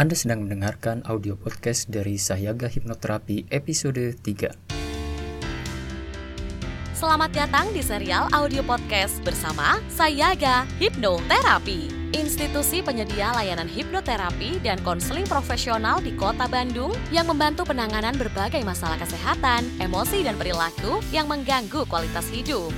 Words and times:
Anda 0.00 0.16
sedang 0.16 0.48
mendengarkan 0.48 1.04
audio 1.04 1.36
podcast 1.36 1.92
dari 1.92 2.16
Sayaga 2.16 2.72
Hipnoterapi 2.72 3.52
episode 3.52 4.16
3. 4.16 4.72
Selamat 6.96 7.28
datang 7.36 7.68
di 7.76 7.84
serial 7.84 8.24
audio 8.32 8.64
podcast 8.64 9.20
bersama 9.20 9.76
Sayaga 9.92 10.64
Hipnoterapi. 10.80 12.16
Institusi 12.16 12.80
penyedia 12.80 13.36
layanan 13.36 13.68
hipnoterapi 13.68 14.64
dan 14.64 14.80
konseling 14.80 15.28
profesional 15.28 16.00
di 16.00 16.16
Kota 16.16 16.48
Bandung 16.48 16.96
yang 17.12 17.28
membantu 17.28 17.68
penanganan 17.68 18.16
berbagai 18.16 18.64
masalah 18.64 18.96
kesehatan, 18.96 19.68
emosi, 19.84 20.24
dan 20.24 20.40
perilaku 20.40 21.04
yang 21.12 21.28
mengganggu 21.28 21.84
kualitas 21.84 22.24
hidup. 22.32 22.72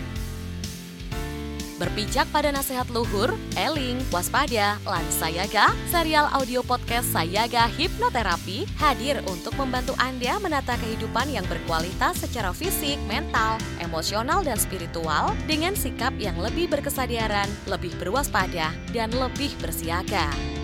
Berpijak 1.83 2.31
pada 2.31 2.55
nasihat 2.55 2.87
luhur, 2.95 3.35
eling, 3.59 3.99
waspada, 4.15 4.79
lan 4.87 5.03
sayaga, 5.11 5.75
serial 5.91 6.31
audio 6.31 6.63
podcast 6.63 7.11
Sayaga 7.11 7.67
Hipnoterapi 7.67 8.71
hadir 8.79 9.19
untuk 9.27 9.51
membantu 9.59 9.99
Anda 9.99 10.39
menata 10.39 10.79
kehidupan 10.79 11.35
yang 11.35 11.43
berkualitas 11.51 12.23
secara 12.23 12.55
fisik, 12.55 13.03
mental, 13.11 13.59
emosional, 13.83 14.47
dan 14.47 14.63
spiritual 14.63 15.35
dengan 15.51 15.75
sikap 15.75 16.15
yang 16.23 16.39
lebih 16.39 16.71
berkesadaran, 16.71 17.51
lebih 17.67 17.91
berwaspada, 17.99 18.71
dan 18.95 19.11
lebih 19.11 19.51
bersiaga. 19.59 20.62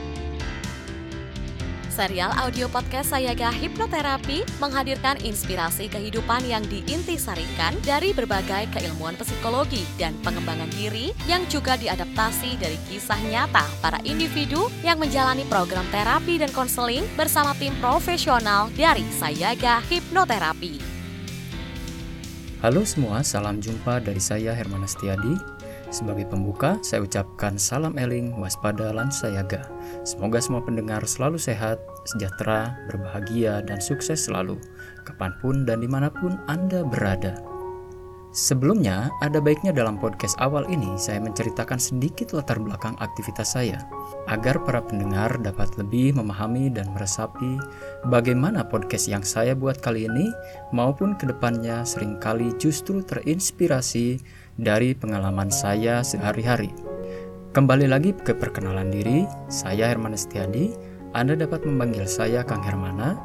Serial 1.99 2.31
audio 2.39 2.71
podcast 2.71 3.11
Sayaga 3.11 3.51
Hipnoterapi 3.51 4.47
menghadirkan 4.63 5.19
inspirasi 5.19 5.91
kehidupan 5.91 6.47
yang 6.47 6.63
diintisarikan 6.71 7.75
dari 7.83 8.15
berbagai 8.15 8.71
keilmuan 8.71 9.19
psikologi 9.19 9.83
dan 9.99 10.15
pengembangan 10.23 10.71
diri 10.79 11.11
yang 11.27 11.43
juga 11.51 11.75
diadaptasi 11.75 12.55
dari 12.63 12.79
kisah 12.87 13.19
nyata 13.27 13.67
para 13.83 13.99
individu 14.07 14.71
yang 14.87 15.03
menjalani 15.03 15.43
program 15.51 15.83
terapi 15.91 16.39
dan 16.39 16.55
konseling 16.55 17.03
bersama 17.19 17.51
tim 17.59 17.75
profesional 17.83 18.71
dari 18.79 19.03
Sayaga 19.19 19.83
Hipnoterapi. 19.91 20.79
Halo 22.63 22.87
semua, 22.87 23.27
salam 23.27 23.59
jumpa 23.59 23.99
dari 23.99 24.23
saya 24.23 24.55
Herman 24.55 24.87
Astiadi 24.87 25.58
sebagai 25.89 26.29
pembuka, 26.29 26.77
saya 26.85 27.05
ucapkan 27.05 27.57
salam 27.57 27.97
eling, 27.97 28.37
waspada, 28.37 28.93
lan 28.93 29.09
sayaga. 29.09 29.67
Semoga 30.05 30.39
semua 30.39 30.61
pendengar 30.61 31.05
selalu 31.05 31.41
sehat, 31.41 31.81
sejahtera, 32.05 32.77
berbahagia, 32.89 33.65
dan 33.65 33.81
sukses 33.81 34.29
selalu, 34.29 34.61
kapan 35.09 35.33
pun 35.41 35.65
dan 35.65 35.81
di 35.81 35.89
mana 35.89 36.13
pun 36.13 36.37
Anda 36.47 36.85
berada. 36.85 37.41
Sebelumnya, 38.29 39.09
ada 39.25 39.41
baiknya 39.41 39.73
dalam 39.73 39.97
podcast 39.97 40.37
awal 40.37 40.69
ini 40.69 41.01
saya 41.01 41.17
menceritakan 41.17 41.81
sedikit 41.81 42.37
latar 42.37 42.61
belakang 42.61 42.93
aktivitas 43.01 43.57
saya, 43.57 43.81
agar 44.29 44.61
para 44.69 44.85
pendengar 44.85 45.33
dapat 45.41 45.73
lebih 45.81 46.13
memahami 46.13 46.69
dan 46.69 46.93
meresapi 46.93 47.57
bagaimana 48.13 48.61
podcast 48.69 49.09
yang 49.09 49.25
saya 49.25 49.57
buat 49.57 49.81
kali 49.81 50.05
ini 50.05 50.29
maupun 50.77 51.17
ke 51.17 51.25
depannya 51.25 51.81
sering 51.89 52.21
kali 52.21 52.53
justru 52.61 53.01
terinspirasi 53.01 54.21
dari 54.59 54.91
pengalaman 54.93 55.55
saya 55.55 56.03
sehari-hari. 56.03 56.75
Kembali 57.55 57.87
lagi 57.87 58.11
ke 58.11 58.35
perkenalan 58.35 58.91
diri, 58.91 59.25
saya 59.47 59.87
Herman 59.89 60.19
Setiadi. 60.19 60.75
Anda 61.15 61.39
dapat 61.39 61.65
memanggil 61.65 62.05
saya 62.05 62.43
Kang 62.43 62.61
Hermana. 62.61 63.17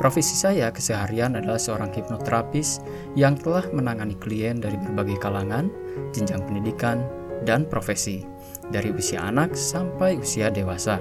Profesi 0.00 0.34
saya 0.34 0.72
keseharian 0.72 1.36
adalah 1.36 1.60
seorang 1.60 1.92
hipnoterapis 1.92 2.80
yang 3.14 3.36
telah 3.36 3.62
menangani 3.70 4.16
klien 4.18 4.58
dari 4.58 4.80
berbagai 4.80 5.20
kalangan, 5.20 5.70
jenjang 6.16 6.42
pendidikan, 6.48 7.04
dan 7.46 7.68
profesi, 7.68 8.24
dari 8.72 8.90
usia 8.90 9.22
anak 9.22 9.54
sampai 9.54 10.18
usia 10.18 10.50
dewasa. 10.50 10.98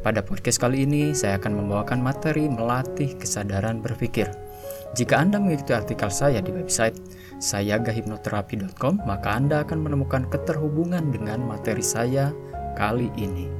Pada 0.00 0.22
podcast 0.22 0.62
kali 0.62 0.86
ini, 0.86 1.10
saya 1.12 1.36
akan 1.36 1.58
membawakan 1.58 2.00
materi 2.00 2.46
melatih 2.46 3.18
kesadaran 3.18 3.82
berpikir. 3.82 4.30
Jika 4.96 5.20
Anda 5.20 5.36
mengikuti 5.42 5.76
artikel 5.76 6.08
saya 6.08 6.40
di 6.40 6.48
website 6.54 6.96
sayagahipnoterapi.com, 7.38 9.02
maka 9.06 9.28
Anda 9.34 9.62
akan 9.66 9.78
menemukan 9.82 10.26
keterhubungan 10.30 11.10
dengan 11.10 11.42
materi 11.46 11.82
saya 11.82 12.34
kali 12.74 13.10
ini. 13.18 13.58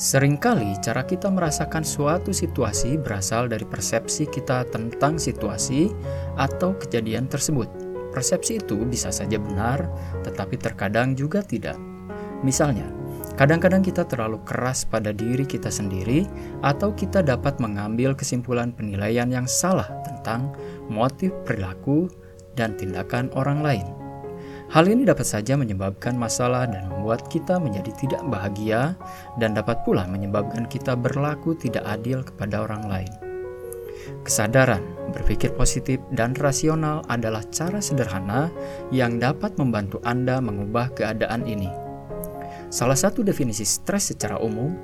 Seringkali 0.00 0.80
cara 0.80 1.04
kita 1.04 1.28
merasakan 1.28 1.84
suatu 1.84 2.32
situasi 2.32 2.96
berasal 2.96 3.52
dari 3.52 3.68
persepsi 3.68 4.24
kita 4.24 4.64
tentang 4.72 5.20
situasi 5.20 5.92
atau 6.40 6.72
kejadian 6.72 7.28
tersebut. 7.28 7.68
Persepsi 8.08 8.64
itu 8.64 8.80
bisa 8.88 9.12
saja 9.12 9.36
benar, 9.36 9.92
tetapi 10.24 10.56
terkadang 10.56 11.12
juga 11.12 11.44
tidak. 11.44 11.76
Misalnya, 12.40 12.88
Kadang-kadang 13.40 13.80
kita 13.80 14.04
terlalu 14.04 14.36
keras 14.44 14.84
pada 14.84 15.16
diri 15.16 15.48
kita 15.48 15.72
sendiri, 15.72 16.28
atau 16.60 16.92
kita 16.92 17.24
dapat 17.24 17.56
mengambil 17.56 18.12
kesimpulan 18.12 18.68
penilaian 18.68 19.32
yang 19.32 19.48
salah 19.48 19.88
tentang 20.04 20.52
motif 20.92 21.32
perilaku 21.48 22.12
dan 22.52 22.76
tindakan 22.76 23.32
orang 23.32 23.64
lain. 23.64 23.88
Hal 24.68 24.84
ini 24.92 25.08
dapat 25.08 25.24
saja 25.24 25.56
menyebabkan 25.56 26.20
masalah 26.20 26.68
dan 26.68 26.92
membuat 26.92 27.32
kita 27.32 27.56
menjadi 27.56 27.88
tidak 27.96 28.20
bahagia, 28.28 28.92
dan 29.40 29.56
dapat 29.56 29.80
pula 29.88 30.04
menyebabkan 30.04 30.68
kita 30.68 30.92
berlaku 30.92 31.56
tidak 31.56 31.88
adil 31.88 32.20
kepada 32.20 32.68
orang 32.68 32.92
lain. 32.92 33.12
Kesadaran, 34.20 34.84
berpikir 35.16 35.56
positif, 35.56 35.96
dan 36.12 36.36
rasional 36.36 37.08
adalah 37.08 37.40
cara 37.48 37.80
sederhana 37.80 38.52
yang 38.92 39.16
dapat 39.16 39.56
membantu 39.56 39.96
Anda 40.04 40.44
mengubah 40.44 40.92
keadaan 40.92 41.48
ini. 41.48 41.88
Salah 42.70 42.94
satu 42.94 43.26
definisi 43.26 43.66
stres 43.66 44.14
secara 44.14 44.38
umum 44.38 44.78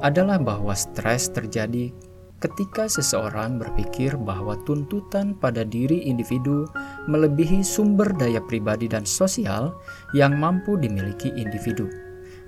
adalah 0.00 0.40
bahwa 0.40 0.72
stres 0.72 1.28
terjadi 1.28 1.92
ketika 2.40 2.86
seseorang 2.88 3.60
berpikir 3.60 4.14
bahwa 4.16 4.56
tuntutan 4.64 5.36
pada 5.36 5.66
diri 5.66 6.06
individu 6.08 6.64
melebihi 7.10 7.60
sumber 7.60 8.14
daya 8.14 8.38
pribadi 8.40 8.88
dan 8.88 9.02
sosial 9.04 9.74
yang 10.16 10.38
mampu 10.40 10.80
dimiliki 10.80 11.28
individu. 11.34 11.90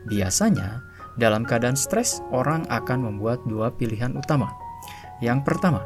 Biasanya, 0.08 0.80
dalam 1.20 1.44
keadaan 1.44 1.76
stres, 1.76 2.24
orang 2.32 2.64
akan 2.72 3.04
membuat 3.04 3.44
dua 3.44 3.68
pilihan 3.74 4.16
utama. 4.16 4.48
Yang 5.20 5.44
pertama, 5.44 5.84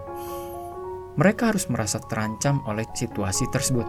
mereka 1.19 1.51
harus 1.51 1.67
merasa 1.67 1.99
terancam 2.07 2.63
oleh 2.71 2.87
situasi 2.95 3.51
tersebut. 3.51 3.89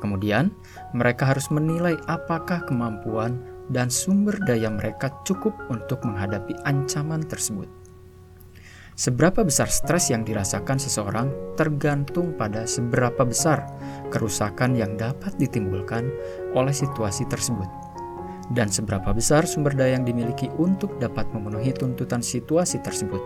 Kemudian, 0.00 0.54
mereka 0.96 1.28
harus 1.28 1.52
menilai 1.52 1.96
apakah 2.08 2.64
kemampuan 2.64 3.53
dan 3.72 3.88
sumber 3.88 4.36
daya 4.44 4.68
mereka 4.68 5.12
cukup 5.24 5.56
untuk 5.72 6.04
menghadapi 6.04 6.52
ancaman 6.68 7.24
tersebut. 7.24 7.68
Seberapa 8.94 9.42
besar 9.42 9.66
stres 9.66 10.14
yang 10.14 10.22
dirasakan 10.22 10.78
seseorang 10.78 11.58
tergantung 11.58 12.38
pada 12.38 12.62
seberapa 12.62 13.26
besar 13.26 13.66
kerusakan 14.14 14.78
yang 14.78 14.94
dapat 14.94 15.34
ditimbulkan 15.34 16.06
oleh 16.54 16.70
situasi 16.70 17.26
tersebut, 17.26 17.66
dan 18.54 18.70
seberapa 18.70 19.10
besar 19.10 19.50
sumber 19.50 19.74
daya 19.74 19.98
yang 19.98 20.06
dimiliki 20.06 20.46
untuk 20.62 20.94
dapat 21.02 21.26
memenuhi 21.34 21.74
tuntutan 21.74 22.22
situasi 22.22 22.78
tersebut. 22.86 23.18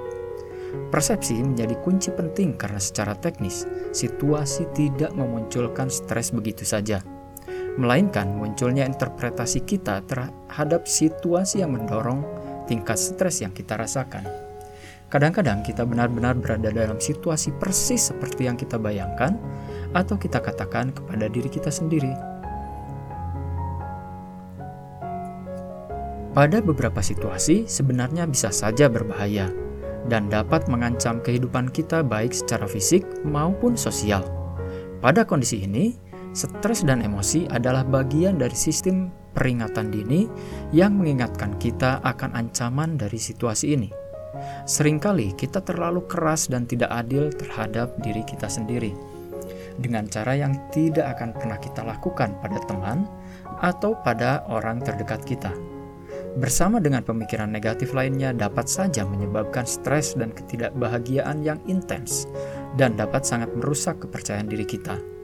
Persepsi 0.88 1.36
menjadi 1.36 1.76
kunci 1.84 2.16
penting 2.16 2.56
karena 2.56 2.80
secara 2.80 3.12
teknis, 3.12 3.68
situasi 3.92 4.72
tidak 4.72 5.12
memunculkan 5.12 5.92
stres 5.92 6.32
begitu 6.32 6.64
saja 6.64 7.04
melainkan 7.78 8.34
munculnya 8.34 8.82
interpretasi 8.82 9.62
kita 9.62 10.02
terhadap 10.10 10.90
situasi 10.90 11.62
yang 11.62 11.78
mendorong 11.78 12.26
tingkat 12.66 12.98
stres 12.98 13.40
yang 13.40 13.54
kita 13.54 13.78
rasakan. 13.78 14.26
Kadang-kadang 15.08 15.64
kita 15.64 15.88
benar-benar 15.88 16.36
berada 16.36 16.68
dalam 16.68 17.00
situasi 17.00 17.54
persis 17.56 18.12
seperti 18.12 18.44
yang 18.44 18.60
kita 18.60 18.76
bayangkan, 18.76 19.40
atau 19.96 20.20
kita 20.20 20.42
katakan 20.42 20.92
kepada 20.92 21.32
diri 21.32 21.48
kita 21.48 21.72
sendiri. 21.72 22.12
Pada 26.36 26.60
beberapa 26.60 27.00
situasi, 27.00 27.64
sebenarnya 27.64 28.28
bisa 28.28 28.52
saja 28.52 28.86
berbahaya 28.92 29.48
dan 30.12 30.28
dapat 30.28 30.68
mengancam 30.68 31.24
kehidupan 31.24 31.72
kita, 31.72 32.04
baik 32.04 32.36
secara 32.36 32.68
fisik 32.68 33.02
maupun 33.24 33.80
sosial. 33.80 34.22
Pada 35.00 35.24
kondisi 35.24 35.64
ini, 35.64 35.96
Stres 36.36 36.84
dan 36.84 37.00
emosi 37.02 37.48
adalah 37.48 37.82
bagian 37.82 38.36
dari 38.36 38.54
sistem 38.54 39.08
peringatan 39.32 39.92
dini 39.92 40.26
yang 40.74 40.98
mengingatkan 40.98 41.56
kita 41.56 42.02
akan 42.04 42.34
ancaman 42.34 42.98
dari 42.98 43.16
situasi 43.16 43.78
ini. 43.78 43.90
Seringkali 44.68 45.34
kita 45.34 45.64
terlalu 45.64 46.06
keras 46.06 46.46
dan 46.46 46.68
tidak 46.68 46.92
adil 46.94 47.32
terhadap 47.32 47.96
diri 48.04 48.22
kita 48.22 48.46
sendiri 48.46 48.94
dengan 49.78 50.10
cara 50.10 50.34
yang 50.34 50.52
tidak 50.74 51.16
akan 51.16 51.30
pernah 51.38 51.58
kita 51.58 51.86
lakukan 51.86 52.34
pada 52.42 52.58
teman 52.66 53.06
atau 53.62 53.94
pada 54.02 54.44
orang 54.50 54.82
terdekat 54.82 55.22
kita. 55.24 55.54
Bersama 56.38 56.78
dengan 56.78 57.02
pemikiran 57.02 57.50
negatif 57.50 57.94
lainnya 57.96 58.30
dapat 58.30 58.70
saja 58.70 59.02
menyebabkan 59.02 59.66
stres 59.66 60.14
dan 60.14 60.30
ketidakbahagiaan 60.30 61.42
yang 61.42 61.58
intens 61.66 62.30
dan 62.78 62.94
dapat 62.94 63.26
sangat 63.26 63.50
merusak 63.58 63.98
kepercayaan 64.02 64.46
diri 64.46 64.66
kita. 64.68 65.17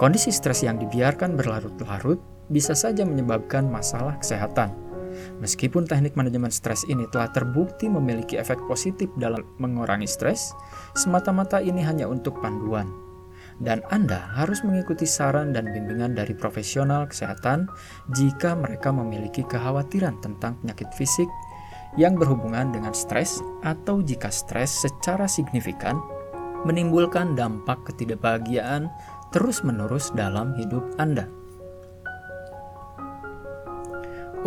Kondisi 0.00 0.32
stres 0.32 0.64
yang 0.64 0.80
dibiarkan 0.80 1.36
berlarut-larut 1.36 2.20
bisa 2.48 2.72
saja 2.72 3.02
menyebabkan 3.02 3.66
masalah 3.68 4.16
kesehatan, 4.22 4.86
Meskipun 5.40 5.88
teknik 5.88 6.16
manajemen 6.16 6.52
stres 6.52 6.84
ini 6.88 7.08
telah 7.12 7.32
terbukti 7.32 7.88
memiliki 7.88 8.36
efek 8.36 8.60
positif 8.68 9.08
dalam 9.16 9.44
mengurangi 9.56 10.08
stres, 10.08 10.52
semata-mata 10.96 11.60
ini 11.60 11.80
hanya 11.84 12.08
untuk 12.08 12.40
panduan. 12.40 12.88
Dan 13.56 13.80
Anda 13.88 14.20
harus 14.36 14.60
mengikuti 14.60 15.08
saran 15.08 15.56
dan 15.56 15.72
bimbingan 15.72 16.12
dari 16.12 16.36
profesional 16.36 17.08
kesehatan 17.08 17.72
jika 18.12 18.52
mereka 18.52 18.92
memiliki 18.92 19.40
kekhawatiran 19.48 20.20
tentang 20.20 20.60
penyakit 20.60 20.92
fisik 20.92 21.28
yang 21.96 22.20
berhubungan 22.20 22.68
dengan 22.68 22.92
stres 22.92 23.40
atau 23.64 24.04
jika 24.04 24.28
stres 24.28 24.84
secara 24.84 25.24
signifikan 25.24 25.96
menimbulkan 26.68 27.32
dampak 27.32 27.80
ketidakbahagiaan 27.88 28.92
terus-menerus 29.36 30.16
dalam 30.16 30.56
hidup 30.56 30.96
Anda. 30.96 31.28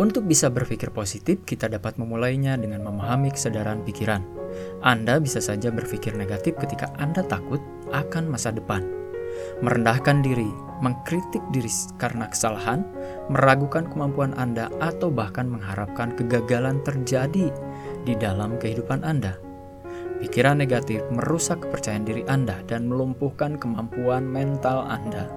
Untuk 0.02 0.26
bisa 0.26 0.50
berpikir 0.50 0.90
positif, 0.90 1.46
kita 1.46 1.70
dapat 1.70 1.94
memulainya 1.94 2.58
dengan 2.58 2.82
memahami 2.82 3.30
kesadaran 3.30 3.86
pikiran. 3.86 4.26
Anda 4.82 5.22
bisa 5.22 5.38
saja 5.38 5.70
berpikir 5.70 6.18
negatif 6.18 6.58
ketika 6.58 6.90
Anda 6.98 7.22
takut 7.22 7.62
akan 7.94 8.34
masa 8.34 8.50
depan, 8.50 8.82
merendahkan 9.62 10.26
diri, 10.26 10.50
mengkritik 10.82 11.44
diri 11.54 11.70
karena 11.94 12.26
kesalahan, 12.26 12.82
meragukan 13.30 13.86
kemampuan 13.86 14.34
Anda, 14.34 14.74
atau 14.82 15.06
bahkan 15.14 15.46
mengharapkan 15.46 16.18
kegagalan 16.18 16.82
terjadi 16.82 17.54
di 18.02 18.14
dalam 18.18 18.58
kehidupan 18.58 19.06
Anda. 19.06 19.49
Pikiran 20.20 20.60
negatif 20.60 21.00
merusak 21.08 21.64
kepercayaan 21.64 22.04
diri 22.04 22.22
Anda 22.28 22.60
dan 22.68 22.92
melumpuhkan 22.92 23.56
kemampuan 23.56 24.28
mental 24.28 24.84
Anda. 24.84 25.32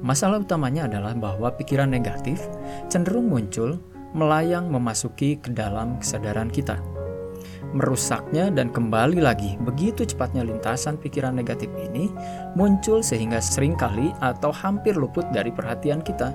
Masalah 0.00 0.40
utamanya 0.40 0.88
adalah 0.88 1.12
bahwa 1.12 1.52
pikiran 1.52 1.92
negatif 1.92 2.40
cenderung 2.88 3.28
muncul 3.28 3.76
melayang 4.16 4.72
memasuki 4.72 5.36
ke 5.36 5.52
dalam 5.52 6.00
kesadaran 6.00 6.48
kita. 6.48 6.80
Merusaknya 7.76 8.48
dan 8.52 8.72
kembali 8.72 9.20
lagi 9.20 9.60
begitu 9.60 10.08
cepatnya 10.08 10.44
lintasan 10.44 10.96
pikiran 10.96 11.36
negatif 11.36 11.68
ini 11.76 12.08
muncul 12.56 13.04
sehingga 13.04 13.40
sering 13.44 13.76
kali 13.76 14.12
atau 14.24 14.52
hampir 14.52 14.96
luput 14.96 15.24
dari 15.36 15.52
perhatian 15.52 16.00
kita. 16.00 16.32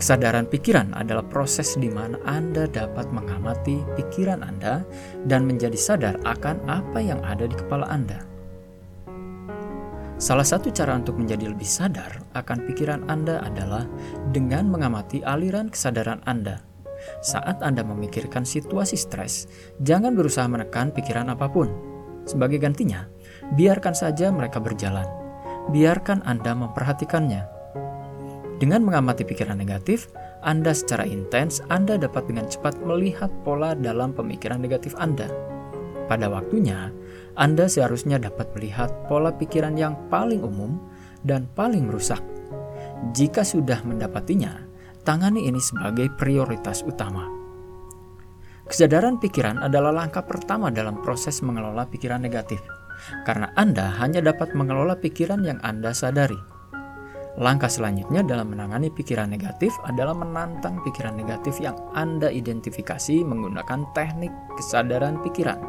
Kesadaran 0.00 0.48
pikiran 0.48 0.96
adalah 0.96 1.20
proses 1.28 1.76
di 1.76 1.92
mana 1.92 2.16
Anda 2.24 2.64
dapat 2.64 3.12
mengamati 3.12 3.84
pikiran 4.00 4.40
Anda 4.40 4.80
dan 5.28 5.44
menjadi 5.44 5.76
sadar 5.76 6.16
akan 6.24 6.64
apa 6.72 7.04
yang 7.04 7.20
ada 7.20 7.44
di 7.44 7.52
kepala 7.52 7.84
Anda. 7.84 8.24
Salah 10.16 10.48
satu 10.48 10.72
cara 10.72 10.96
untuk 10.96 11.20
menjadi 11.20 11.52
lebih 11.52 11.68
sadar 11.68 12.24
akan 12.32 12.64
pikiran 12.72 13.12
Anda 13.12 13.44
adalah 13.44 13.84
dengan 14.32 14.72
mengamati 14.72 15.20
aliran 15.20 15.68
kesadaran 15.68 16.24
Anda. 16.24 16.64
Saat 17.20 17.60
Anda 17.60 17.84
memikirkan 17.84 18.48
situasi 18.48 18.96
stres, 18.96 19.52
jangan 19.84 20.16
berusaha 20.16 20.48
menekan 20.48 20.96
pikiran 20.96 21.28
apa 21.28 21.44
pun. 21.52 21.68
Sebagai 22.24 22.56
gantinya, 22.56 23.04
biarkan 23.52 23.92
saja 23.92 24.32
mereka 24.32 24.64
berjalan. 24.64 25.04
Biarkan 25.68 26.24
Anda 26.24 26.56
memperhatikannya. 26.56 27.59
Dengan 28.60 28.84
mengamati 28.84 29.24
pikiran 29.24 29.56
negatif, 29.56 30.12
Anda 30.44 30.76
secara 30.76 31.08
intens, 31.08 31.64
Anda 31.72 31.96
dapat 31.96 32.28
dengan 32.28 32.44
cepat 32.44 32.76
melihat 32.84 33.32
pola 33.40 33.72
dalam 33.72 34.12
pemikiran 34.12 34.60
negatif 34.60 34.92
Anda. 35.00 35.32
Pada 36.10 36.28
waktunya, 36.28 36.92
anda 37.38 37.70
seharusnya 37.70 38.18
dapat 38.18 38.50
melihat 38.58 38.90
pola 39.06 39.30
pikiran 39.30 39.78
yang 39.78 39.94
paling 40.10 40.42
umum 40.42 40.82
dan 41.22 41.46
paling 41.54 41.86
merusak. 41.86 42.20
Jika 43.14 43.46
sudah 43.46 43.80
mendapatinya, 43.86 44.66
tangani 45.06 45.46
ini 45.46 45.62
sebagai 45.62 46.10
prioritas 46.18 46.82
utama. 46.82 47.30
Kesadaran 48.66 49.18
pikiran 49.18 49.62
adalah 49.62 49.90
langkah 49.90 50.22
pertama 50.22 50.70
dalam 50.70 50.98
proses 51.02 51.42
mengelola 51.42 51.86
pikiran 51.88 52.22
negatif, 52.22 52.60
karena 53.24 53.50
Anda 53.58 53.88
hanya 53.98 54.22
dapat 54.22 54.54
mengelola 54.54 54.98
pikiran 54.98 55.42
yang 55.42 55.58
Anda 55.64 55.90
sadari. 55.94 56.49
Langkah 57.38 57.70
selanjutnya 57.70 58.26
dalam 58.26 58.50
menangani 58.50 58.90
pikiran 58.90 59.30
negatif 59.30 59.70
adalah 59.86 60.18
menantang 60.18 60.82
pikiran 60.82 61.14
negatif 61.14 61.62
yang 61.62 61.78
Anda 61.94 62.26
identifikasi 62.26 63.22
menggunakan 63.22 63.86
teknik 63.94 64.34
kesadaran 64.58 65.22
pikiran. 65.22 65.62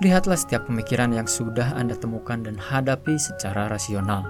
Lihatlah 0.00 0.34
setiap 0.34 0.66
pemikiran 0.66 1.14
yang 1.14 1.28
sudah 1.28 1.76
Anda 1.76 1.94
temukan 1.94 2.42
dan 2.42 2.58
hadapi 2.58 3.14
secara 3.20 3.70
rasional. 3.70 4.26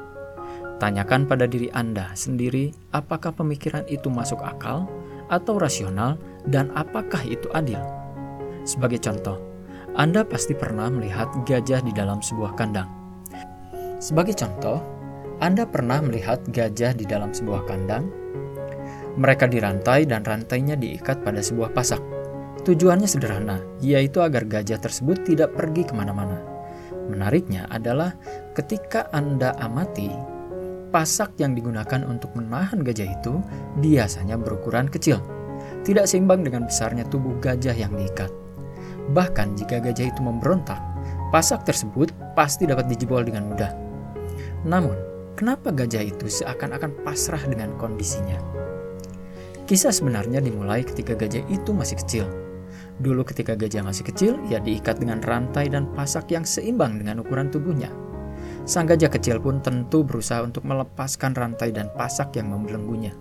Tanyakan 0.83 1.25
pada 1.25 1.49
diri 1.49 1.73
Anda 1.73 2.13
sendiri 2.13 2.75
apakah 2.91 3.33
pemikiran 3.33 3.87
itu 3.89 4.11
masuk 4.13 4.43
akal 4.45 4.91
atau 5.31 5.57
rasional 5.57 6.19
dan 6.51 6.69
apakah 6.75 7.23
itu 7.25 7.47
adil. 7.57 7.81
Sebagai 8.67 9.01
contoh, 9.01 9.41
Anda 9.97 10.27
pasti 10.27 10.53
pernah 10.53 10.91
melihat 10.91 11.33
gajah 11.47 11.81
di 11.81 11.95
dalam 11.95 12.21
sebuah 12.21 12.59
kandang. 12.59 12.91
Sebagai 14.03 14.35
contoh, 14.35 15.00
Anda 15.41 15.65
pernah 15.65 16.05
melihat 16.05 16.45
gajah 16.53 16.93
di 16.93 17.09
dalam 17.09 17.33
sebuah 17.33 17.65
kandang. 17.65 18.13
Mereka 19.17 19.49
dirantai 19.49 20.05
dan 20.05 20.21
rantainya 20.21 20.77
diikat 20.77 21.25
pada 21.25 21.41
sebuah 21.41 21.73
pasak. 21.73 22.01
Tujuannya 22.61 23.09
sederhana, 23.09 23.57
yaitu 23.81 24.21
agar 24.21 24.45
gajah 24.45 24.77
tersebut 24.77 25.25
tidak 25.25 25.57
pergi 25.57 25.89
ke 25.89 25.97
mana-mana. 25.97 26.37
Menariknya 27.09 27.65
adalah 27.73 28.13
ketika 28.53 29.09
Anda 29.17 29.57
amati, 29.57 30.13
pasak 30.93 31.41
yang 31.41 31.57
digunakan 31.57 32.05
untuk 32.05 32.37
menahan 32.37 32.85
gajah 32.85 33.09
itu 33.09 33.41
biasanya 33.81 34.37
berukuran 34.37 34.93
kecil, 34.93 35.25
tidak 35.89 36.05
seimbang 36.05 36.45
dengan 36.45 36.69
besarnya 36.69 37.09
tubuh 37.09 37.33
gajah 37.41 37.73
yang 37.73 37.97
diikat. 37.97 38.29
Bahkan 39.17 39.57
jika 39.57 39.81
gajah 39.81 40.13
itu 40.13 40.21
memberontak, 40.21 40.79
pasak 41.33 41.65
tersebut 41.65 42.13
pasti 42.37 42.69
dapat 42.69 42.93
dijebol 42.93 43.25
dengan 43.25 43.49
mudah. 43.49 43.73
Namun, 44.69 45.10
kenapa 45.41 45.73
gajah 45.73 46.05
itu 46.05 46.29
seakan-akan 46.29 47.01
pasrah 47.01 47.41
dengan 47.49 47.73
kondisinya? 47.81 48.37
Kisah 49.65 49.97
sebenarnya 49.97 50.45
dimulai 50.45 50.85
ketika 50.85 51.17
gajah 51.17 51.49
itu 51.49 51.73
masih 51.73 51.97
kecil 51.97 52.29
Dulu 53.01 53.25
ketika 53.25 53.57
gajah 53.57 53.81
masih 53.81 54.05
kecil, 54.05 54.37
ia 54.53 54.61
diikat 54.61 55.01
dengan 55.01 55.25
rantai 55.25 55.73
dan 55.73 55.89
pasak 55.97 56.29
yang 56.29 56.45
seimbang 56.45 57.01
dengan 57.01 57.25
ukuran 57.25 57.49
tubuhnya. 57.49 57.89
Sang 58.69 58.85
gajah 58.85 59.09
kecil 59.09 59.41
pun 59.41 59.65
tentu 59.65 60.05
berusaha 60.05 60.45
untuk 60.45 60.69
melepaskan 60.69 61.33
rantai 61.33 61.73
dan 61.73 61.89
pasak 61.97 62.37
yang 62.37 62.53
membelenggunya. 62.53 63.17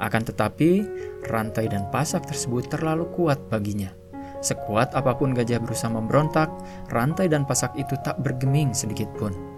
Akan 0.00 0.24
tetapi, 0.24 0.88
rantai 1.28 1.68
dan 1.68 1.84
pasak 1.92 2.24
tersebut 2.24 2.72
terlalu 2.72 3.04
kuat 3.12 3.36
baginya. 3.52 3.92
Sekuat 4.40 4.96
apa 4.96 5.12
pun 5.20 5.36
gajah 5.36 5.60
berusaha 5.60 5.92
memberontak, 5.92 6.48
rantai 6.88 7.28
dan 7.28 7.44
pasak 7.44 7.76
itu 7.76 7.92
tak 8.08 8.16
bergeming 8.24 8.72
sedikit 8.72 9.12
pun. 9.20 9.53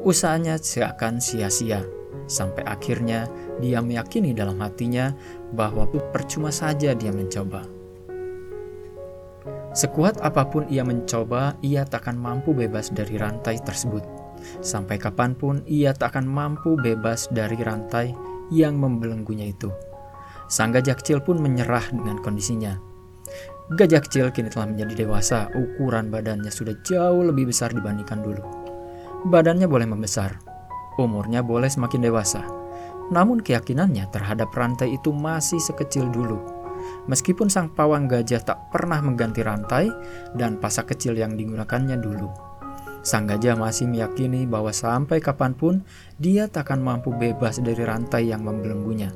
Usahanya 0.00 0.56
seakan 0.56 1.20
sia-sia, 1.20 1.84
sampai 2.24 2.64
akhirnya 2.64 3.28
dia 3.60 3.84
meyakini 3.84 4.32
dalam 4.32 4.56
hatinya 4.64 5.12
bahwa 5.52 5.84
percuma 6.14 6.48
saja 6.48 6.96
dia 6.96 7.12
mencoba. 7.12 7.66
Sekuat 9.70 10.18
apa 10.18 10.50
pun 10.50 10.66
ia 10.66 10.82
mencoba, 10.82 11.54
ia 11.62 11.86
takkan 11.86 12.18
mampu 12.18 12.50
bebas 12.50 12.90
dari 12.90 13.14
rantai 13.14 13.62
tersebut. 13.62 14.02
Sampai 14.64 14.98
kapan 14.98 15.36
pun 15.36 15.62
ia 15.68 15.94
takkan 15.94 16.26
mampu 16.26 16.74
bebas 16.74 17.30
dari 17.30 17.54
rantai 17.60 18.10
yang 18.50 18.74
membelenggunya 18.80 19.46
itu. 19.52 19.70
Sang 20.50 20.74
gajah 20.74 20.98
kecil 20.98 21.22
pun 21.22 21.38
menyerah 21.38 21.86
dengan 21.94 22.18
kondisinya. 22.18 22.74
Gajah 23.70 24.02
kecil 24.02 24.34
kini 24.34 24.50
telah 24.50 24.66
menjadi 24.66 25.06
dewasa, 25.06 25.46
ukuran 25.54 26.10
badannya 26.10 26.50
sudah 26.50 26.74
jauh 26.82 27.22
lebih 27.22 27.54
besar 27.54 27.70
dibandingkan 27.70 28.18
dulu. 28.18 28.42
Badannya 29.26 29.68
boleh 29.68 29.84
membesar, 29.84 30.40
umurnya 30.96 31.44
boleh 31.44 31.68
semakin 31.68 32.00
dewasa, 32.08 32.46
namun 33.12 33.44
keyakinannya 33.44 34.08
terhadap 34.08 34.48
rantai 34.56 34.96
itu 34.96 35.12
masih 35.12 35.60
sekecil 35.60 36.08
dulu 36.08 36.60
meskipun 37.06 37.48
sang 37.48 37.70
pawang 37.72 38.10
gajah 38.10 38.42
tak 38.42 38.70
pernah 38.70 39.00
mengganti 39.00 39.42
rantai 39.42 39.88
dan 40.36 40.58
pasak 40.58 40.94
kecil 40.94 41.16
yang 41.16 41.34
digunakannya 41.34 41.98
dulu. 42.00 42.28
Sang 43.00 43.24
gajah 43.24 43.56
masih 43.56 43.88
meyakini 43.88 44.44
bahwa 44.44 44.68
sampai 44.76 45.24
kapan 45.24 45.56
pun 45.56 45.80
dia 46.20 46.44
takkan 46.52 46.84
mampu 46.84 47.08
bebas 47.16 47.56
dari 47.56 47.80
rantai 47.80 48.28
yang 48.28 48.44
membelenggunya. 48.44 49.08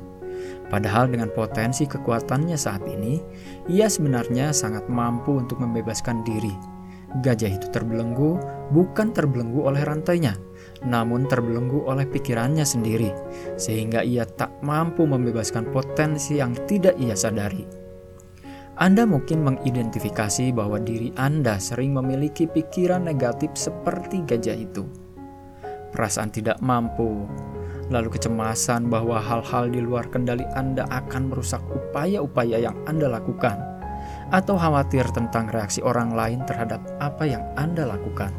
Padahal 0.73 1.05
dengan 1.05 1.29
potensi 1.29 1.85
kekuatannya 1.85 2.57
saat 2.57 2.81
ini, 2.89 3.21
ia 3.69 3.85
sebenarnya 3.85 4.49
sangat 4.49 4.89
mampu 4.89 5.37
untuk 5.37 5.61
membebaskan 5.61 6.25
diri. 6.25 6.74
Gajah 7.23 7.51
itu 7.55 7.67
terbelenggu 7.71 8.35
bukan 8.75 9.15
terbelenggu 9.15 9.63
oleh 9.63 9.87
rantainya, 9.87 10.35
namun 10.83 11.31
terbelenggu 11.31 11.87
oleh 11.87 12.03
pikirannya 12.03 12.67
sendiri, 12.67 13.15
sehingga 13.55 14.03
ia 14.03 14.27
tak 14.27 14.51
mampu 14.59 15.07
membebaskan 15.07 15.71
potensi 15.71 16.43
yang 16.43 16.51
tidak 16.67 16.99
ia 16.99 17.15
sadari. 17.15 17.63
Anda 18.75 19.07
mungkin 19.07 19.47
mengidentifikasi 19.47 20.51
bahwa 20.51 20.83
diri 20.83 21.15
Anda 21.15 21.55
sering 21.63 21.95
memiliki 21.95 22.43
pikiran 22.43 23.07
negatif 23.07 23.55
seperti 23.55 24.27
gajah 24.27 24.57
itu. 24.59 24.83
Perasaan 25.95 26.27
tidak 26.35 26.59
mampu, 26.59 27.23
lalu 27.87 28.11
kecemasan 28.11 28.91
bahwa 28.91 29.23
hal-hal 29.23 29.71
di 29.71 29.79
luar 29.79 30.11
kendali 30.11 30.43
Anda 30.59 30.83
akan 30.91 31.31
merusak 31.31 31.63
upaya-upaya 31.71 32.67
yang 32.67 32.75
Anda 32.83 33.07
lakukan, 33.07 33.74
atau 34.33 34.57
khawatir 34.57 35.05
tentang 35.13 35.49
reaksi 35.49 35.83
orang 35.85 36.13
lain 36.13 36.41
terhadap 36.49 36.81
apa 36.97 37.25
yang 37.25 37.43
Anda 37.59 37.85
lakukan. 37.85 38.33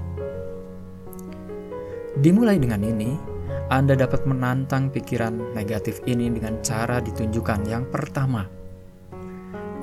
Dimulai 2.17 2.57
dengan 2.57 2.81
ini, 2.81 3.15
Anda 3.69 3.93
dapat 3.93 4.25
menantang 4.25 4.89
pikiran 4.89 5.53
negatif 5.53 6.01
ini 6.09 6.33
dengan 6.33 6.59
cara 6.65 6.99
ditunjukkan 6.99 7.61
yang 7.69 7.85
pertama 7.93 8.47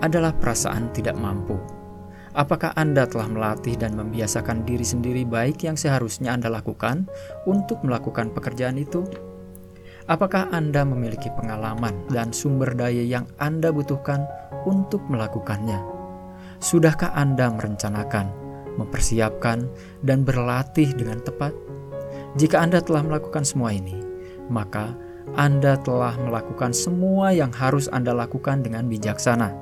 adalah 0.04 0.36
perasaan 0.36 0.92
tidak 0.92 1.16
mampu. 1.16 1.56
Apakah 2.34 2.74
Anda 2.74 3.06
telah 3.06 3.30
melatih 3.30 3.78
dan 3.78 3.94
membiasakan 3.94 4.66
diri 4.66 4.84
sendiri 4.84 5.24
baik 5.24 5.64
yang 5.64 5.78
seharusnya 5.78 6.34
Anda 6.34 6.50
lakukan 6.50 7.06
untuk 7.46 7.86
melakukan 7.86 8.34
pekerjaan 8.34 8.82
itu? 8.82 9.06
Apakah 10.04 10.52
Anda 10.52 10.84
memiliki 10.84 11.32
pengalaman 11.32 12.12
dan 12.12 12.36
sumber 12.36 12.76
daya 12.76 13.08
yang 13.08 13.24
Anda 13.40 13.72
butuhkan 13.72 14.28
untuk 14.68 15.00
melakukannya? 15.08 15.80
Sudahkah 16.60 17.16
Anda 17.16 17.48
merencanakan, 17.48 18.28
mempersiapkan, 18.76 19.64
dan 20.04 20.28
berlatih 20.28 20.92
dengan 20.92 21.24
tepat? 21.24 21.56
Jika 22.36 22.60
Anda 22.60 22.84
telah 22.84 23.00
melakukan 23.08 23.48
semua 23.48 23.72
ini, 23.72 23.96
maka 24.52 24.92
Anda 25.40 25.80
telah 25.80 26.20
melakukan 26.20 26.76
semua 26.76 27.32
yang 27.32 27.56
harus 27.56 27.88
Anda 27.88 28.12
lakukan 28.12 28.60
dengan 28.60 28.92
bijaksana. 28.92 29.56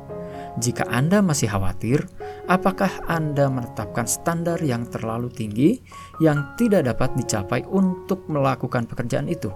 Jika 0.57 0.89
Anda 0.89 1.21
masih 1.21 1.53
khawatir, 1.53 2.09
apakah 2.49 2.89
Anda 3.05 3.45
menetapkan 3.45 4.09
standar 4.09 4.57
yang 4.65 4.89
terlalu 4.89 5.29
tinggi 5.29 5.85
yang 6.17 6.57
tidak 6.57 6.89
dapat 6.89 7.13
dicapai 7.13 7.61
untuk 7.69 8.25
melakukan 8.25 8.89
pekerjaan 8.89 9.29
itu? 9.29 9.53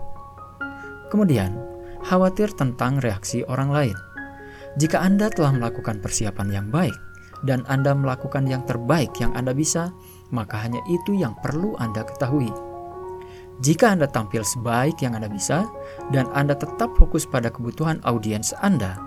Kemudian, 1.09 1.57
khawatir 2.05 2.53
tentang 2.53 3.01
reaksi 3.01 3.41
orang 3.45 3.69
lain. 3.73 3.97
Jika 4.75 4.99
Anda 4.99 5.31
telah 5.31 5.55
melakukan 5.55 6.03
persiapan 6.03 6.47
yang 6.51 6.67
baik 6.67 6.95
dan 7.47 7.63
Anda 7.71 7.95
melakukan 7.95 8.43
yang 8.45 8.67
terbaik 8.67 9.15
yang 9.21 9.31
Anda 9.33 9.55
bisa, 9.55 9.93
maka 10.33 10.59
hanya 10.59 10.81
itu 10.91 11.15
yang 11.15 11.37
perlu 11.39 11.77
Anda 11.79 12.03
ketahui. 12.03 12.51
Jika 13.63 13.95
Anda 13.95 14.11
tampil 14.11 14.43
sebaik 14.43 14.99
yang 14.99 15.15
Anda 15.15 15.31
bisa 15.31 15.63
dan 16.11 16.27
Anda 16.35 16.59
tetap 16.59 16.91
fokus 16.99 17.23
pada 17.23 17.47
kebutuhan 17.47 18.03
audiens 18.03 18.51
Anda, 18.59 18.99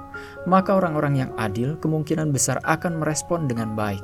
maka 0.49 0.73
orang-orang 0.73 1.29
yang 1.29 1.31
adil 1.37 1.77
kemungkinan 1.77 2.33
besar 2.33 2.57
akan 2.65 3.05
merespon 3.05 3.45
dengan 3.45 3.77
baik. 3.77 4.01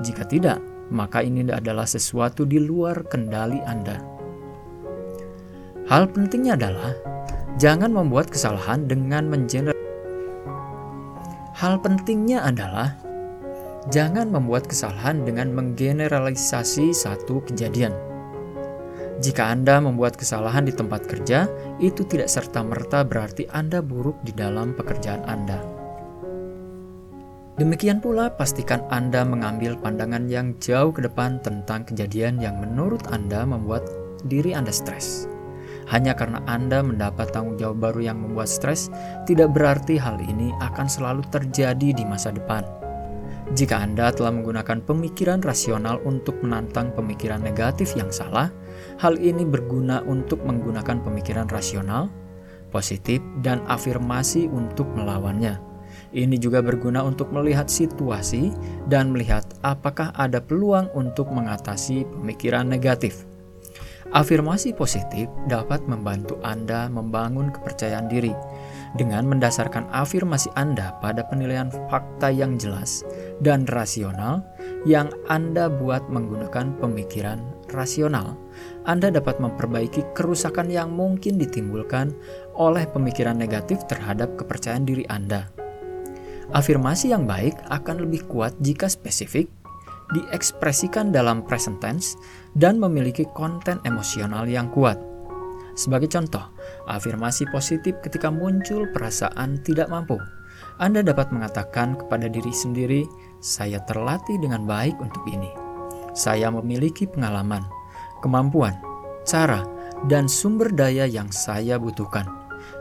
Jika 0.00 0.24
tidak, 0.24 0.64
maka 0.88 1.20
ini 1.20 1.44
adalah 1.52 1.84
sesuatu 1.84 2.48
di 2.48 2.56
luar 2.56 3.04
kendali 3.04 3.60
Anda. 3.68 4.00
Hal 5.92 6.08
pentingnya 6.08 6.56
adalah 6.56 6.96
jangan 7.60 7.92
membuat 7.92 8.32
kesalahan 8.32 8.88
dengan 8.88 9.28
mengeneral. 9.28 9.76
Hal 11.52 11.78
pentingnya 11.84 12.42
adalah 12.48 12.96
jangan 13.92 14.30
membuat 14.32 14.70
kesalahan 14.70 15.22
dengan 15.26 15.52
menggeneralisasi 15.52 16.94
satu 16.96 17.44
kejadian. 17.44 17.92
Jika 19.22 19.54
Anda 19.54 19.78
membuat 19.78 20.18
kesalahan 20.18 20.66
di 20.66 20.74
tempat 20.74 21.06
kerja, 21.06 21.46
itu 21.78 22.02
tidak 22.02 22.26
serta-merta 22.26 23.06
berarti 23.06 23.46
Anda 23.54 23.78
buruk 23.78 24.18
di 24.26 24.34
dalam 24.34 24.74
pekerjaan 24.74 25.22
Anda. 25.30 25.62
Demikian 27.60 28.02
pula, 28.02 28.34
pastikan 28.34 28.82
Anda 28.90 29.22
mengambil 29.22 29.78
pandangan 29.78 30.26
yang 30.26 30.58
jauh 30.58 30.90
ke 30.90 31.06
depan 31.06 31.38
tentang 31.44 31.86
kejadian 31.86 32.42
yang 32.42 32.58
menurut 32.58 33.06
Anda 33.14 33.46
membuat 33.46 33.86
diri 34.26 34.56
Anda 34.56 34.74
stres. 34.74 35.31
Hanya 35.90 36.14
karena 36.14 36.44
Anda 36.46 36.84
mendapat 36.84 37.34
tanggung 37.34 37.58
jawab 37.58 37.82
baru 37.82 38.12
yang 38.12 38.22
membuat 38.22 38.46
stres, 38.52 38.92
tidak 39.26 39.50
berarti 39.56 39.98
hal 39.98 40.20
ini 40.22 40.54
akan 40.62 40.86
selalu 40.86 41.26
terjadi 41.32 41.94
di 41.96 42.04
masa 42.06 42.30
depan. 42.30 42.62
Jika 43.52 43.82
Anda 43.82 44.14
telah 44.14 44.32
menggunakan 44.32 44.86
pemikiran 44.86 45.42
rasional 45.42 45.98
untuk 46.06 46.40
menantang 46.40 46.94
pemikiran 46.94 47.42
negatif 47.42 47.92
yang 47.98 48.08
salah, 48.08 48.48
Hal 49.00 49.18
ini 49.18 49.42
berguna 49.42 50.04
untuk 50.06 50.42
menggunakan 50.46 51.02
pemikiran 51.02 51.48
rasional, 51.50 52.12
positif, 52.70 53.18
dan 53.42 53.62
afirmasi 53.66 54.46
untuk 54.50 54.86
melawannya. 54.94 55.58
Ini 56.12 56.36
juga 56.40 56.60
berguna 56.60 57.04
untuk 57.04 57.32
melihat 57.32 57.68
situasi 57.68 58.52
dan 58.88 59.12
melihat 59.12 59.44
apakah 59.64 60.12
ada 60.16 60.40
peluang 60.40 60.88
untuk 60.92 61.28
mengatasi 61.32 62.04
pemikiran 62.08 62.68
negatif. 62.68 63.24
Afirmasi 64.12 64.76
positif 64.76 65.24
dapat 65.48 65.88
membantu 65.88 66.36
Anda 66.44 66.84
membangun 66.92 67.48
kepercayaan 67.48 68.12
diri 68.12 68.36
dengan 68.92 69.24
mendasarkan 69.24 69.88
afirmasi 69.88 70.52
Anda 70.52 71.00
pada 71.00 71.24
penilaian 71.32 71.72
fakta 71.88 72.28
yang 72.28 72.60
jelas 72.60 73.08
dan 73.40 73.64
rasional 73.72 74.44
yang 74.84 75.08
Anda 75.32 75.72
buat 75.72 76.12
menggunakan 76.12 76.76
pemikiran 76.76 77.40
rasional. 77.72 78.36
Anda 78.84 79.08
dapat 79.08 79.40
memperbaiki 79.40 80.12
kerusakan 80.12 80.68
yang 80.68 80.92
mungkin 80.92 81.40
ditimbulkan 81.40 82.12
oleh 82.52 82.84
pemikiran 82.92 83.40
negatif 83.40 83.80
terhadap 83.88 84.36
kepercayaan 84.36 84.84
diri 84.84 85.08
Anda. 85.08 85.48
Afirmasi 86.52 87.16
yang 87.16 87.24
baik 87.24 87.56
akan 87.72 88.04
lebih 88.04 88.28
kuat 88.28 88.52
jika 88.60 88.92
spesifik, 88.92 89.48
diekspresikan 90.12 91.10
dalam 91.10 91.44
present 91.44 91.80
tense, 91.80 92.16
dan 92.56 92.80
memiliki 92.80 93.26
konten 93.32 93.80
emosional 93.84 94.44
yang 94.48 94.68
kuat. 94.72 95.00
Sebagai 95.72 96.12
contoh, 96.12 96.52
afirmasi 96.84 97.48
positif 97.48 97.96
ketika 98.04 98.28
muncul 98.28 98.88
perasaan 98.92 99.64
tidak 99.64 99.88
mampu. 99.88 100.20
Anda 100.76 101.00
dapat 101.00 101.32
mengatakan 101.32 101.96
kepada 101.96 102.28
diri 102.28 102.52
sendiri, 102.52 103.08
"Saya 103.40 103.80
terlatih 103.88 104.36
dengan 104.40 104.68
baik 104.68 105.00
untuk 105.00 105.24
ini. 105.28 105.48
Saya 106.12 106.52
memiliki 106.52 107.08
pengalaman." 107.08 107.82
kemampuan, 108.22 108.78
cara, 109.26 109.66
dan 110.06 110.30
sumber 110.30 110.70
daya 110.70 111.04
yang 111.04 111.28
saya 111.34 111.76
butuhkan. 111.76 112.24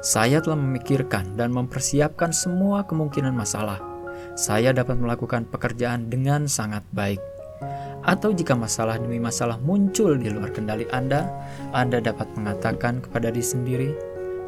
Saya 0.05 0.37
telah 0.39 0.61
memikirkan 0.61 1.33
dan 1.33 1.49
mempersiapkan 1.49 2.29
semua 2.29 2.85
kemungkinan 2.85 3.33
masalah. 3.33 3.90
Saya 4.41 4.73
dapat 4.73 4.97
melakukan 4.97 5.45
pekerjaan 5.45 6.09
dengan 6.09 6.49
sangat 6.49 6.81
baik. 6.97 7.21
Atau 8.01 8.33
jika 8.33 8.57
masalah 8.57 8.97
demi 8.97 9.21
masalah 9.21 9.61
muncul 9.61 10.17
di 10.17 10.33
luar 10.33 10.49
kendali 10.49 10.89
Anda, 10.89 11.29
Anda 11.77 12.01
dapat 12.01 12.33
mengatakan 12.33 13.05
kepada 13.05 13.29
diri 13.29 13.45
sendiri, 13.45 13.89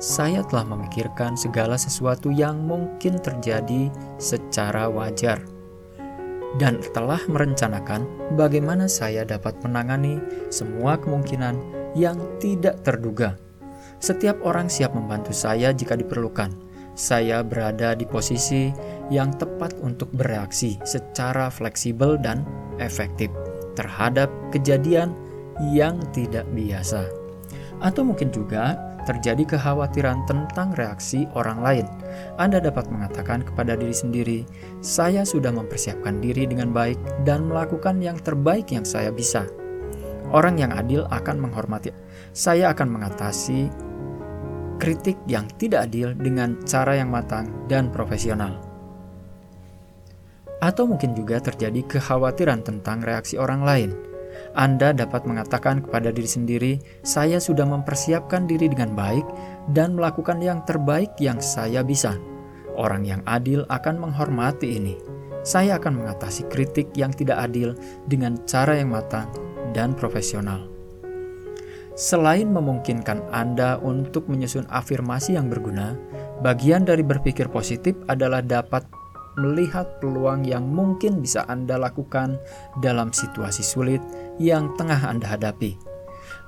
"Saya 0.02 0.42
telah 0.50 0.66
memikirkan 0.66 1.38
segala 1.38 1.78
sesuatu 1.78 2.34
yang 2.34 2.66
mungkin 2.66 3.22
terjadi 3.22 3.94
secara 4.18 4.90
wajar." 4.90 5.46
dan 6.62 6.78
telah 6.94 7.18
merencanakan 7.26 8.06
bagaimana 8.38 8.86
saya 8.86 9.26
dapat 9.26 9.58
menangani 9.66 10.22
semua 10.54 11.02
kemungkinan 11.02 11.58
yang 11.98 12.18
tidak 12.38 12.78
terduga. 12.86 13.42
Setiap 13.98 14.38
orang 14.46 14.70
siap 14.70 14.94
membantu 14.94 15.34
saya 15.34 15.74
jika 15.74 15.98
diperlukan. 15.98 16.52
Saya 16.94 17.42
berada 17.42 17.98
di 17.98 18.06
posisi 18.06 18.70
yang 19.12 19.36
tepat 19.36 19.76
untuk 19.84 20.08
bereaksi 20.16 20.80
secara 20.88 21.52
fleksibel 21.52 22.16
dan 22.16 22.48
efektif 22.80 23.28
terhadap 23.74 24.30
kejadian 24.54 25.12
yang 25.74 26.00
tidak 26.16 26.46
biasa, 26.54 27.10
atau 27.82 28.02
mungkin 28.06 28.32
juga 28.32 28.78
terjadi 29.04 29.44
kekhawatiran 29.56 30.24
tentang 30.26 30.72
reaksi 30.80 31.28
orang 31.36 31.60
lain, 31.60 31.86
Anda 32.40 32.64
dapat 32.64 32.88
mengatakan 32.88 33.44
kepada 33.44 33.76
diri 33.76 33.92
sendiri, 33.92 34.40
"Saya 34.80 35.28
sudah 35.28 35.52
mempersiapkan 35.52 36.24
diri 36.24 36.48
dengan 36.48 36.72
baik 36.72 36.98
dan 37.28 37.52
melakukan 37.52 38.00
yang 38.00 38.16
terbaik 38.16 38.72
yang 38.72 38.88
saya 38.88 39.12
bisa." 39.12 39.44
Orang 40.34 40.58
yang 40.58 40.74
adil 40.74 41.06
akan 41.14 41.38
menghormati. 41.38 41.94
Saya 42.34 42.74
akan 42.74 42.90
mengatasi 42.90 43.70
kritik 44.82 45.20
yang 45.30 45.46
tidak 45.62 45.92
adil 45.92 46.18
dengan 46.18 46.58
cara 46.66 46.98
yang 46.98 47.14
matang 47.14 47.46
dan 47.70 47.94
profesional. 47.94 48.73
Atau 50.64 50.88
mungkin 50.88 51.12
juga 51.12 51.44
terjadi 51.44 51.84
kekhawatiran 51.84 52.64
tentang 52.64 53.04
reaksi 53.04 53.36
orang 53.36 53.68
lain 53.68 53.92
anda 54.54 54.94
dapat 54.94 55.26
mengatakan 55.26 55.82
kepada 55.82 56.14
diri 56.14 56.30
sendiri, 56.30 56.74
"Saya 57.02 57.42
sudah 57.42 57.66
mempersiapkan 57.66 58.46
diri 58.46 58.70
dengan 58.70 58.94
baik 58.94 59.26
dan 59.74 59.98
melakukan 59.98 60.42
yang 60.42 60.62
terbaik 60.66 61.14
yang 61.18 61.42
saya 61.42 61.82
bisa." 61.82 62.18
Orang 62.74 63.06
yang 63.06 63.22
adil 63.30 63.66
akan 63.70 64.02
menghormati 64.02 64.78
ini. 64.78 64.98
Saya 65.46 65.78
akan 65.78 66.02
mengatasi 66.02 66.50
kritik 66.50 66.90
yang 66.98 67.14
tidak 67.14 67.46
adil 67.50 67.76
dengan 68.08 68.40
cara 68.48 68.80
yang 68.80 68.96
matang 68.96 69.30
dan 69.76 69.94
profesional. 69.94 70.70
Selain 71.94 72.50
memungkinkan 72.50 73.30
Anda 73.30 73.78
untuk 73.78 74.26
menyusun 74.26 74.66
afirmasi 74.74 75.38
yang 75.38 75.46
berguna, 75.54 75.94
bagian 76.42 76.90
dari 76.90 77.06
berpikir 77.06 77.54
positif 77.54 77.94
adalah 78.10 78.42
dapat 78.42 78.82
melihat 79.40 80.00
peluang 80.00 80.46
yang 80.46 80.68
mungkin 80.70 81.22
bisa 81.22 81.46
Anda 81.50 81.80
lakukan 81.80 82.38
dalam 82.82 83.10
situasi 83.10 83.66
sulit 83.66 84.02
yang 84.38 84.74
tengah 84.78 85.00
Anda 85.02 85.38
hadapi. 85.38 85.94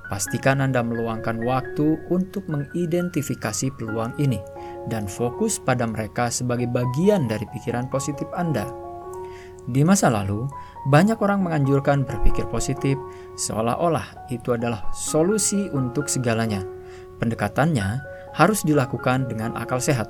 Pastikan 0.06 0.62
Anda 0.62 0.86
meluangkan 0.86 1.42
waktu 1.42 1.98
untuk 2.14 2.46
mengidentifikasi 2.46 3.74
peluang 3.74 4.14
ini 4.22 4.38
dan 4.86 5.10
fokus 5.10 5.58
pada 5.58 5.82
mereka 5.82 6.30
sebagai 6.30 6.70
bagian 6.70 7.26
dari 7.26 7.42
pikiran 7.50 7.90
positif 7.90 8.30
Anda. 8.30 8.70
Di 9.66 9.82
masa 9.82 10.06
lalu, 10.14 10.46
banyak 10.86 11.18
orang 11.18 11.42
menganjurkan 11.42 12.06
berpikir 12.06 12.46
positif 12.46 12.94
seolah-olah 13.34 14.30
itu 14.30 14.54
adalah 14.54 14.86
solusi 14.94 15.66
untuk 15.74 16.06
segalanya. 16.06 16.62
Pendekatannya 17.18 17.98
harus 18.38 18.62
dilakukan 18.62 19.26
dengan 19.26 19.58
akal 19.58 19.82
sehat. 19.82 20.06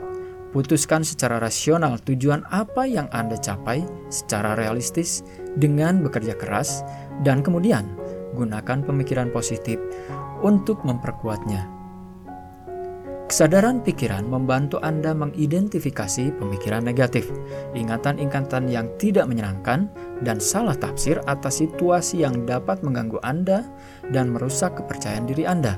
Putuskan 0.55 1.03
secara 1.03 1.43
rasional 1.43 1.99
tujuan 2.07 2.47
apa 2.49 2.87
yang 2.87 3.11
Anda 3.11 3.37
capai 3.37 3.83
secara 4.09 4.55
realistis 4.55 5.27
dengan 5.59 6.01
bekerja 6.01 6.37
keras, 6.39 6.87
dan 7.27 7.43
kemudian 7.43 7.85
gunakan 8.37 8.85
pemikiran 8.85 9.33
positif 9.33 9.81
untuk 10.45 10.85
memperkuatnya. 10.85 11.77
Kesadaran 13.27 13.83
pikiran 13.83 14.23
membantu 14.23 14.79
Anda 14.87 15.11
mengidentifikasi 15.11 16.39
pemikiran 16.39 16.87
negatif, 16.87 17.27
ingatan-ingatan 17.75 18.71
yang 18.71 18.87
tidak 19.03 19.27
menyenangkan, 19.27 19.91
dan 20.23 20.39
salah 20.39 20.79
tafsir 20.79 21.19
atas 21.27 21.59
situasi 21.59 22.23
yang 22.23 22.47
dapat 22.47 22.87
mengganggu 22.87 23.19
Anda 23.27 23.67
dan 24.15 24.31
merusak 24.31 24.79
kepercayaan 24.79 25.27
diri 25.27 25.43
Anda. 25.43 25.75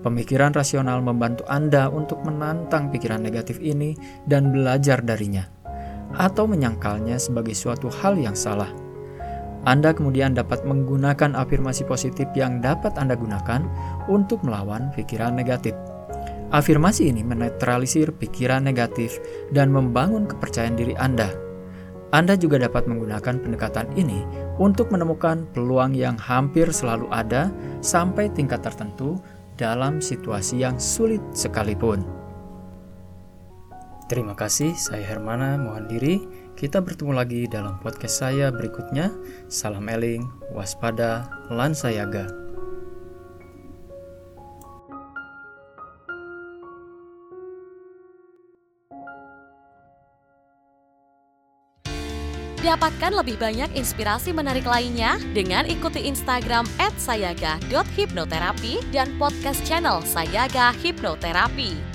Pemikiran 0.00 0.56
rasional 0.56 1.04
membantu 1.04 1.44
Anda 1.44 1.92
untuk 1.92 2.24
menantang 2.24 2.88
pikiran 2.88 3.20
negatif 3.20 3.60
ini 3.60 3.92
dan 4.24 4.48
belajar 4.48 5.04
darinya, 5.04 5.44
atau 6.16 6.48
menyangkalnya 6.48 7.20
sebagai 7.20 7.52
suatu 7.52 7.92
hal 7.92 8.16
yang 8.16 8.32
salah. 8.32 8.72
Anda 9.68 9.92
kemudian 9.92 10.32
dapat 10.32 10.64
menggunakan 10.64 11.36
afirmasi 11.36 11.84
positif 11.84 12.24
yang 12.32 12.64
dapat 12.64 12.96
Anda 12.96 13.12
gunakan 13.12 13.60
untuk 14.08 14.40
melawan 14.40 14.88
pikiran 14.96 15.36
negatif. 15.36 15.76
Afirmasi 16.48 17.12
ini 17.12 17.20
menetralisir 17.20 18.08
pikiran 18.16 18.64
negatif 18.64 19.20
dan 19.52 19.68
membangun 19.68 20.24
kepercayaan 20.24 20.80
diri 20.80 20.96
Anda. 20.96 21.28
Anda 22.10 22.34
juga 22.34 22.58
dapat 22.58 22.90
menggunakan 22.90 23.38
pendekatan 23.38 23.94
ini 23.94 24.24
untuk 24.58 24.90
menemukan 24.90 25.46
peluang 25.54 25.94
yang 25.94 26.18
hampir 26.18 26.72
selalu 26.74 27.06
ada 27.12 27.54
sampai 27.84 28.32
tingkat 28.34 28.66
tertentu 28.66 29.20
dalam 29.60 30.00
situasi 30.00 30.64
yang 30.64 30.80
sulit 30.80 31.20
sekalipun. 31.36 32.00
Terima 34.08 34.32
kasih, 34.34 34.74
saya 34.74 35.04
Hermana 35.04 35.60
mohon 35.60 35.86
diri. 35.86 36.18
Kita 36.56 36.82
bertemu 36.82 37.12
lagi 37.14 37.46
dalam 37.46 37.78
podcast 37.78 38.24
saya 38.24 38.50
berikutnya. 38.50 39.12
Salam 39.46 39.86
eling, 39.86 40.26
waspada, 40.50 41.30
lansayaga. 41.52 42.49
Dapatkan 52.70 53.18
lebih 53.18 53.34
banyak 53.34 53.74
inspirasi 53.74 54.30
menarik 54.30 54.62
lainnya 54.62 55.18
dengan 55.34 55.66
ikuti 55.66 56.06
Instagram 56.06 56.62
@sayaga.hipnoterapi 56.78 58.94
dan 58.94 59.10
podcast 59.18 59.58
channel 59.66 59.98
Sayaga 60.06 60.70
Hipnoterapi. 60.78 61.89